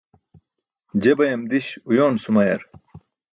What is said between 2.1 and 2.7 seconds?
sumayar.